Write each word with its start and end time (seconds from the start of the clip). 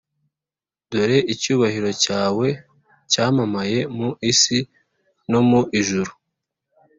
Dore 0.89 1.17
icyubahiro 1.33 1.89
cyawe 2.03 2.47
cyamamaye 3.11 3.79
mu 3.97 4.09
isi 4.31 4.57
no 5.31 5.39
mu 5.49 5.61
ijuru 5.79 6.11